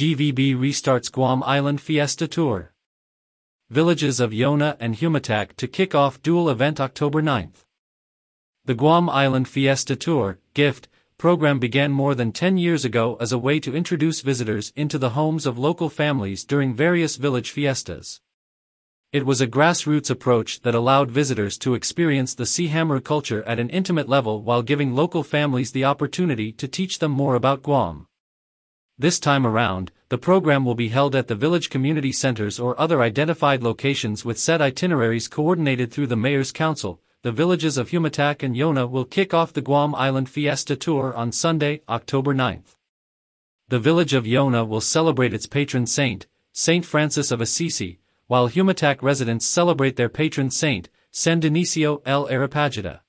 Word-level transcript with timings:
GVB 0.00 0.56
restarts 0.56 1.12
Guam 1.12 1.42
Island 1.42 1.78
Fiesta 1.78 2.26
Tour. 2.26 2.72
Villages 3.68 4.18
of 4.18 4.30
Yona 4.30 4.74
and 4.80 4.94
Humatak 4.96 5.56
to 5.56 5.68
kick 5.68 5.94
off 5.94 6.22
dual 6.22 6.48
event 6.48 6.80
October 6.80 7.20
9th. 7.20 7.66
The 8.64 8.74
Guam 8.74 9.10
Island 9.10 9.46
Fiesta 9.46 9.96
Tour, 9.96 10.38
GIFT, 10.54 10.88
program 11.18 11.58
began 11.58 11.92
more 11.92 12.14
than 12.14 12.32
10 12.32 12.56
years 12.56 12.82
ago 12.86 13.18
as 13.20 13.30
a 13.30 13.36
way 13.36 13.60
to 13.60 13.76
introduce 13.76 14.22
visitors 14.22 14.72
into 14.74 14.96
the 14.96 15.10
homes 15.10 15.44
of 15.44 15.58
local 15.58 15.90
families 15.90 16.46
during 16.46 16.72
various 16.72 17.16
village 17.16 17.50
fiestas. 17.50 18.22
It 19.12 19.26
was 19.26 19.42
a 19.42 19.46
grassroots 19.46 20.08
approach 20.08 20.62
that 20.62 20.74
allowed 20.74 21.10
visitors 21.10 21.58
to 21.58 21.74
experience 21.74 22.34
the 22.34 22.44
CHamoru 22.44 23.04
culture 23.04 23.42
at 23.42 23.60
an 23.60 23.68
intimate 23.68 24.08
level 24.08 24.40
while 24.40 24.62
giving 24.62 24.94
local 24.94 25.22
families 25.22 25.72
the 25.72 25.84
opportunity 25.84 26.52
to 26.52 26.66
teach 26.66 27.00
them 27.00 27.10
more 27.10 27.34
about 27.34 27.62
Guam. 27.62 28.06
This 29.00 29.18
time 29.18 29.46
around, 29.46 29.92
the 30.10 30.18
program 30.18 30.62
will 30.66 30.74
be 30.74 30.90
held 30.90 31.16
at 31.16 31.26
the 31.26 31.34
village 31.34 31.70
community 31.70 32.12
centers 32.12 32.60
or 32.60 32.78
other 32.78 33.00
identified 33.00 33.62
locations 33.62 34.26
with 34.26 34.38
set 34.38 34.60
itineraries 34.60 35.26
coordinated 35.26 35.90
through 35.90 36.08
the 36.08 36.18
Mayor's 36.18 36.52
Council. 36.52 37.00
The 37.22 37.32
villages 37.32 37.78
of 37.78 37.88
Humatak 37.88 38.42
and 38.42 38.54
Yona 38.54 38.90
will 38.90 39.06
kick 39.06 39.32
off 39.32 39.54
the 39.54 39.62
Guam 39.62 39.94
Island 39.94 40.28
Fiesta 40.28 40.76
Tour 40.76 41.14
on 41.14 41.32
Sunday, 41.32 41.80
October 41.88 42.34
9th. 42.34 42.76
The 43.68 43.78
village 43.78 44.12
of 44.12 44.24
Yona 44.24 44.68
will 44.68 44.82
celebrate 44.82 45.32
its 45.32 45.46
patron 45.46 45.86
saint, 45.86 46.26
Saint 46.52 46.84
Francis 46.84 47.30
of 47.30 47.40
Assisi, 47.40 48.00
while 48.26 48.50
Humatak 48.50 49.00
residents 49.00 49.46
celebrate 49.46 49.96
their 49.96 50.10
patron 50.10 50.50
saint, 50.50 50.90
San 51.10 51.40
Dionisio 51.40 52.02
el 52.04 52.28
Areopagita. 52.28 53.00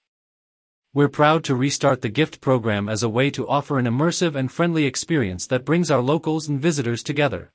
We're 0.94 1.08
proud 1.08 1.46
to 1.46 1.56
restart 1.56 2.02
the 2.02 2.10
gift 2.10 2.42
program 2.42 2.90
as 2.90 3.02
a 3.02 3.08
way 3.08 3.30
to 3.32 3.48
offer 3.48 3.80
an 3.80 3.86
immersive 3.86 4.36
and 4.36 4.52
friendly 4.52 4.86
experience 4.86 5.48
that 5.48 5.64
brings 5.64 5.90
our 5.90 6.02
locals 6.02 6.50
and 6.50 6.60
visitors 6.60 7.02
together. 7.02 7.54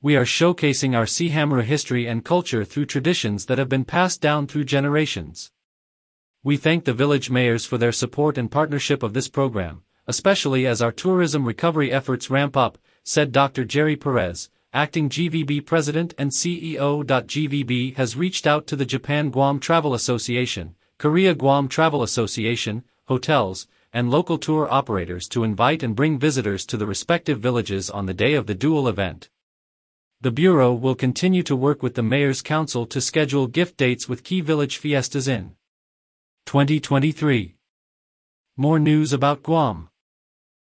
We 0.00 0.16
are 0.16 0.24
showcasing 0.24 0.96
our 0.96 1.04
CHamoru 1.04 1.62
history 1.62 2.08
and 2.08 2.24
culture 2.24 2.64
through 2.64 2.86
traditions 2.86 3.46
that 3.46 3.58
have 3.58 3.68
been 3.68 3.84
passed 3.84 4.20
down 4.20 4.48
through 4.48 4.64
generations. 4.64 5.52
We 6.42 6.56
thank 6.56 6.84
the 6.84 6.92
village 6.92 7.30
mayors 7.30 7.64
for 7.64 7.78
their 7.78 7.92
support 7.92 8.36
and 8.36 8.50
partnership 8.50 9.04
of 9.04 9.14
this 9.14 9.28
program, 9.28 9.84
especially 10.08 10.66
as 10.66 10.82
our 10.82 10.90
tourism 10.90 11.44
recovery 11.44 11.92
efforts 11.92 12.28
ramp 12.28 12.56
up, 12.56 12.76
said 13.04 13.30
Dr. 13.30 13.64
Jerry 13.64 13.94
Perez, 13.94 14.50
acting 14.72 15.08
GVB 15.08 15.64
president 15.64 16.12
and 16.18 16.32
CEO. 16.32 17.04
GVB 17.04 17.94
has 17.94 18.16
reached 18.16 18.48
out 18.48 18.66
to 18.66 18.74
the 18.74 18.84
Japan 18.84 19.30
Guam 19.30 19.60
Travel 19.60 19.94
Association, 19.94 20.74
Korea 21.02 21.34
Guam 21.34 21.66
Travel 21.66 22.04
Association, 22.04 22.84
hotels, 23.08 23.66
and 23.92 24.08
local 24.08 24.38
tour 24.38 24.68
operators 24.70 25.26
to 25.30 25.42
invite 25.42 25.82
and 25.82 25.96
bring 25.96 26.16
visitors 26.16 26.64
to 26.66 26.76
the 26.76 26.86
respective 26.86 27.40
villages 27.40 27.90
on 27.90 28.06
the 28.06 28.14
day 28.14 28.34
of 28.34 28.46
the 28.46 28.54
dual 28.54 28.86
event. 28.86 29.28
The 30.20 30.30
Bureau 30.30 30.72
will 30.72 30.94
continue 30.94 31.42
to 31.42 31.56
work 31.56 31.82
with 31.82 31.96
the 31.96 32.04
Mayor's 32.04 32.40
Council 32.40 32.86
to 32.86 33.00
schedule 33.00 33.48
gift 33.48 33.76
dates 33.78 34.08
with 34.08 34.22
key 34.22 34.40
village 34.40 34.76
fiestas 34.76 35.26
in 35.26 35.56
2023. 36.46 37.56
More 38.56 38.78
news 38.78 39.12
about 39.12 39.42
Guam. 39.42 39.88